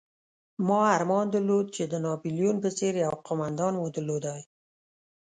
ما 0.67 0.81
ارمان 0.97 1.25
درلود 1.35 1.67
چې 1.75 1.83
د 1.87 1.93
ناپلیون 2.05 2.55
په 2.63 2.69
څېر 2.77 2.93
یو 3.05 3.13
قومندان 3.27 3.73
مو 3.79 3.87
درلودلای. 3.95 4.41